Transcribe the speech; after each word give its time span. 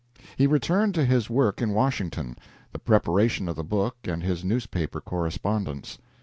He 0.35 0.47
returned 0.47 0.95
to 0.95 1.05
his 1.05 1.29
work 1.29 1.61
in 1.61 1.73
Washington 1.73 2.35
the 2.71 2.79
preparation 2.79 3.47
of 3.47 3.55
the 3.55 3.63
book 3.63 3.97
and 4.05 4.23
his 4.23 4.43
newspaper 4.43 4.99
correspondence. 4.99 5.99